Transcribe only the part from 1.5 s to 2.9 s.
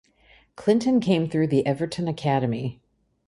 Everton academy.